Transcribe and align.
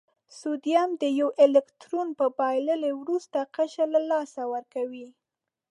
سوډیم 0.39 0.89
د 1.01 1.03
یو 1.19 1.29
الکترون 1.45 2.07
په 2.19 2.25
بایللو 2.37 2.89
وروستی 3.01 3.41
قشر 3.55 3.87
له 3.95 4.01
لاسه 4.11 4.41
ورکوي. 4.53 5.07